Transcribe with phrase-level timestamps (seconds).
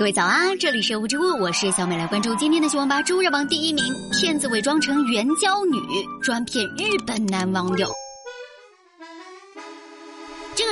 [0.00, 3.02] 各位早安，这里是无知乎，我是小美，来关注今天的新闻吧。
[3.02, 5.76] 周热榜第一名，骗子伪装成援交女，
[6.22, 7.86] 专骗日本男网友。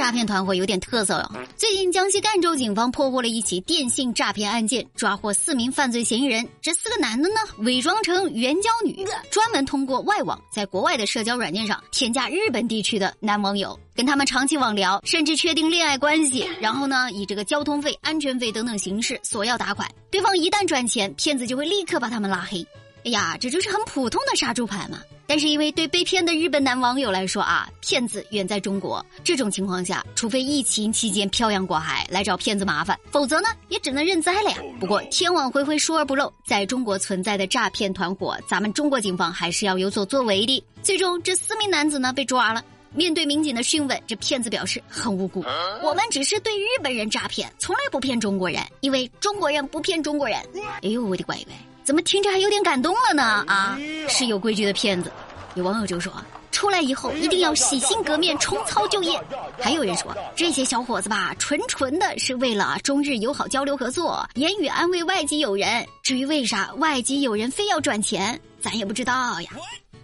[0.00, 1.30] 这个诈骗团伙有点特色哟。
[1.58, 6.48] 最近，江西赣州警方破获了一起电信诈骗案件，抓获四名犯罪嫌疑人。
[6.62, 16.48] 这四个男的呢，伪装成援交女，专门通过外网，在国外的社交软件上添加日本地区的男网友，跟他们长期网聊，甚至确定恋爱关系。
[16.62, 19.86] 然后呢，以这个交通费、安全费等等形式索要打款。
[20.10, 22.66] 对方一旦赚钱，骗子就会立刻把他们拉黑。
[23.04, 24.98] 哎呀，这就是很普通的杀猪盘嘛。
[25.30, 34.56] 但是因为对被骗的日本男网友来说啊，骗子远在中国，这种情况下，除非疫情期间漂洋过海来找骗子麻烦，否则呢，也只能认栽了呀。
[34.80, 40.64] 不过天网恢恢，疏而不漏，在中国存在的诈骗团伙，咱们中国警方还是要有所作为的。
[40.82, 42.60] 最终，这四名男子呢被抓了。
[42.92, 45.44] 面对民警的讯问，这骗子表示很无辜，
[45.80, 50.36] 我们只是对日本人诈骗，从来不骗中国人，因为中国人不骗中国人。
[50.82, 51.54] 哎呦，我的乖乖！
[51.90, 53.44] 怎么听着还有点感动了呢？
[53.48, 53.76] 啊，
[54.08, 55.10] 是有规矩的骗子。
[55.56, 56.12] 有网友就说，
[56.52, 59.20] 出来以后一定要洗心革面，重操旧业。
[59.58, 65.84] 还有人说，这些小伙子吧，纯纯的是为了中日友好交流合作，言语安慰外籍友人。
[66.00, 69.50] 至于为啥外籍友人非要赚钱，咱也不知道呀。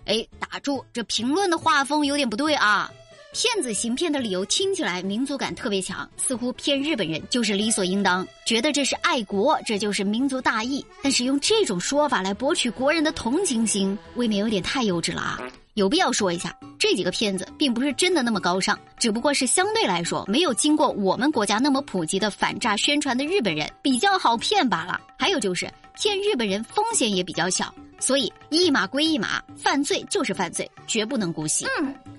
[0.07, 2.91] 哎，打住，这评论的画风有点不对啊。
[3.37, 10.83] 骗子行骗的理由听起来民族感特别强，似乎骗日本人就是理所应当，觉得这是爱国，这就是民族大义。
[11.03, 15.39] 但是用这种说法来博取国人的同情心，未免有点太幼稚了啊！
[15.75, 24.99] 有必要说一下，这几个骗子并不是真的那么高尚，只不过是相对来说没有经过我们国家那么普及的反诈宣传的日本人比较好骗罢了。
[25.19, 27.71] 还有就是骗日本人风险也比较小。
[27.99, 31.67] 所以一码归一码，犯罪就是犯罪，绝不能姑息。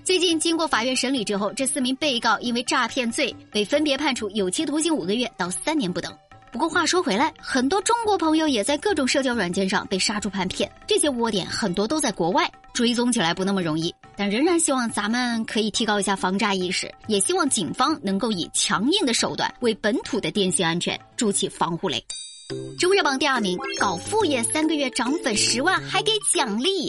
[0.04, 6.12] 最近经过法院审理之后，这四名被告因为诈骗罪被分别判处有期徒刑五个月到三年不等。
[6.50, 13.94] 不过话说回来，很多中国朋友也在各种社交软件上被杀猪盘骗，这些窝点很多都在国外，追踪起来不那么容易。
[14.16, 22.02] 但仍然希望咱们可以提高一下防诈意识，也希望警方能够以强硬的手段为本土的电信安全筑起防护垒。
[22.78, 26.86] 周热榜第二名，搞副业三个月涨粉十万还给奖励，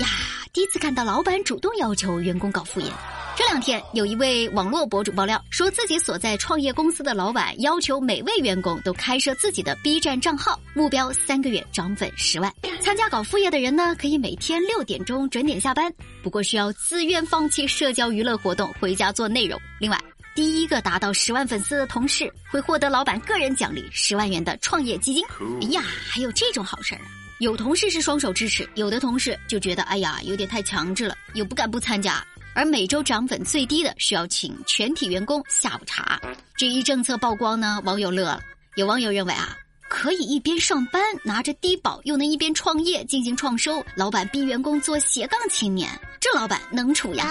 [0.00, 0.08] 呀！
[0.52, 2.90] 第一次看到老板主动要求员工搞副业。
[3.36, 12.52] 这两天有一位网络博主爆料，说自己所在创业公司的老板要求每位员工都开设自己的 B 站账号，目标三个月涨粉十万。
[12.80, 19.56] 参加搞副业的人呢，可以每天六点钟准点下班，不过需要自愿放弃社交娱乐活动，回家做内容。
[19.78, 19.96] 另外。
[20.34, 25.24] 第一个达到十万粉丝的同事会获得老板个人奖励十万元的创业基金。
[25.62, 27.06] 哎呀，还有这种好事儿啊！
[27.38, 32.24] 有同事是双手支持，有的同事就觉得哎呀有点太强制了，又不敢不参加。
[32.52, 36.20] 而每周涨粉最低的是要请全体员工下午茶。
[36.56, 38.40] 这一政策曝光呢，网友乐了。
[38.74, 39.56] 有网友认为啊，
[39.88, 43.84] 可以一边上班拿着低保，又能一边创业进行创收。
[43.94, 45.88] 老板逼员工做斜杠青年，
[46.20, 47.24] 这老板能处呀！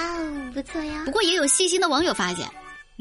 [0.53, 1.01] 不错呀。
[1.03, 2.47] 不过也有细心的网友发现。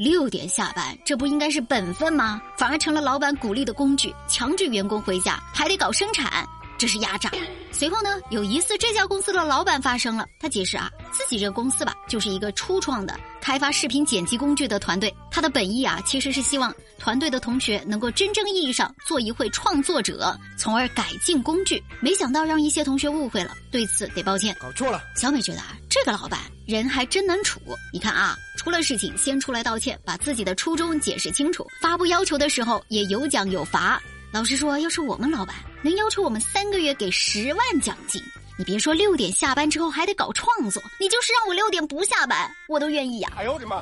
[0.03, 2.41] 六点下班，这不应该是本分吗？
[2.57, 6.45] 反而成了老板鼓励的工具，强制员工回家，还得搞生产，
[6.77, 7.31] 这是压榨。
[7.71, 13.17] 随后呢，有疑似这家公司的老板发声了，他解释啊，自己这个公司吧，就是一个初创的。
[13.41, 21.81] 开发视频剪辑工具的团队，他的本意啊，其实是希望团队的同学能够真正意义上做一回创作者，从而改进工具。
[21.99, 24.55] 没想到让一些同学误会了，对此得抱歉。
[24.59, 27.59] 搞错了，小美觉得啊，这个老板人还真能处。
[27.91, 34.01] 你看啊，出了事情先出来道歉，把自己的初衷解释清楚，发布要求的时候也有奖有罚。
[34.31, 38.21] 老实说，要是我们老板能要求我们三个月给十万奖金。
[38.57, 43.29] 你别说六点下班之后还得搞创作，你就是让我六点不下班，我都愿意呀！
[43.35, 43.81] 哎呦我的妈！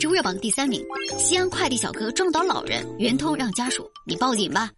[0.00, 0.84] 周热榜第三名，
[1.16, 4.68] 西安快递小哥撞倒老人，圆通让家属你报警吧。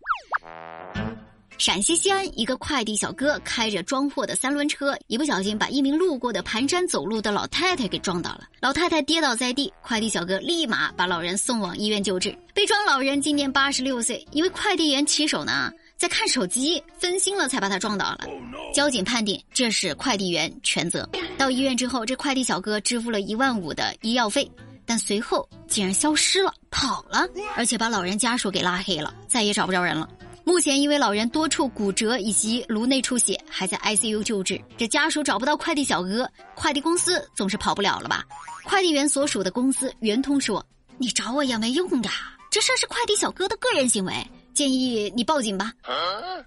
[1.58, 12.36] 陕西西安一个快递小哥开着装货的三轮车，一不小心把一名路过的蹒跚走路的老太太给撞倒了，老太太跌倒在地，快递小哥立马把老人送往医院救治。
[12.52, 15.70] 被撞老人今年八十六岁，一位快递员骑手呢。
[15.96, 18.26] 在看手机，分心了才把他撞倒了。
[18.74, 21.08] 交警判定这是快递员全责。
[21.38, 24.50] 到医院之后，这快递小哥支付了一万五的医药费，
[24.84, 27.24] 但随后竟然消失了，跑了，
[27.54, 30.08] 而且把老人家属给拉黑了，再也找不着人了。
[30.44, 34.60] 目前因为老人多处骨折以及颅内出血，还在 ICU 救治。
[34.76, 38.24] 这家属找不到快递小哥，快递公司总是跑不了了吧？
[38.64, 40.64] 快递员所属的公司圆通说
[40.98, 42.10] ：“你找我也没用的，
[42.50, 44.12] 这事是快递小哥的个人行为。”
[44.52, 45.72] 建议你报警吧，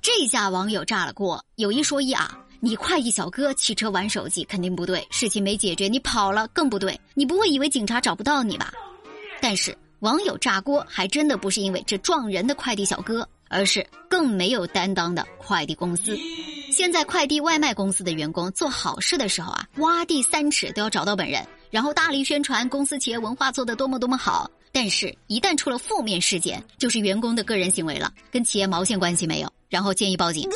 [0.02, 1.44] 这下网友炸了锅。
[1.56, 7.00] 有一说一啊，你快递小哥骑车玩手机肯定不对，事情没解决，你跑了更不对。
[7.16, 8.74] 你不会以为警察找不到你吧？
[9.42, 9.76] 但是。
[10.00, 16.18] 网友炸锅还真的不是因为这撞人的快递小哥，而是更没有担当的快递公司。
[16.72, 24.50] 现在快递外卖公司的员工做好事的时候啊，挖地三尺都要找到本人，然后大力宣传公司企业文化做得多么多么好。
[24.72, 29.50] 但是，一旦出了负面事件，就是员工的个人行为了，跟企业毛线关系没有。
[29.70, 30.50] 然后建议报警。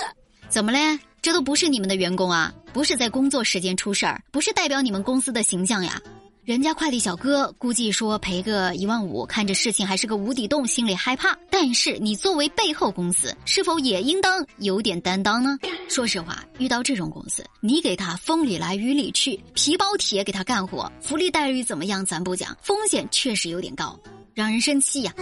[0.49, 0.99] 怎么嘞？
[1.21, 6.01] 这都不是你们的员工啊，不是在工作时间出事儿，不是代表你们公司的形象呀。
[6.49, 11.37] 人家快递小哥估计说赔个一万五，看着事情还是个无底洞，心里害怕。
[11.47, 15.59] 但是你作为背后公司，是否也应当有点担当呢？
[15.87, 23.95] 说实话，遇到这种公司，你给他风里来雨里去，皮包铁给他干活，福利待遇怎么样咱不讲，风险确实有点高，
[24.33, 25.13] 让人生气呀。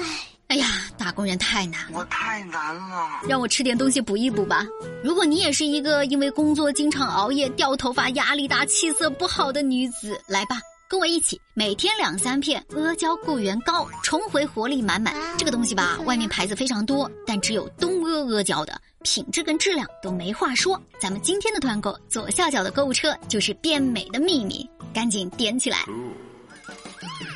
[0.47, 4.65] 哎呀，打工人太难了，我太难了，让我吃点东西补一补吧。
[5.03, 10.61] 如果你也是一个因为工作经常熬夜、掉头发、压力大、气色不好的女子，来吧。
[10.89, 15.13] 跟我一起，每天两三片阿胶固元膏，重回活力满满。
[15.37, 20.81] 这个东西吧，外面牌子非常多，但只有东阿阿胶的品质跟质量都没话说。
[20.97, 25.79] 咱们今天的团购，左下角的购物车就是变美的秘密，赶紧点起来。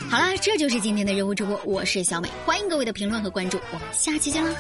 [0.10, 4.52] 好啦，这就是今天的人物直播，我是小美，欢迎各位的评论和关注，我们下期见啦。